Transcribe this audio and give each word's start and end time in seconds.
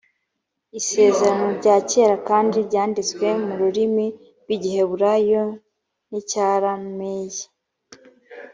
isezerano 0.79 1.45
rya 1.59 1.75
kera 1.89 2.15
kandi 2.29 2.55
ryanditswe 2.67 3.27
mu 3.45 3.53
rurimi 3.61 4.07
rw’igiheburayo 4.43 5.43
n’icyarameyi 6.09 7.43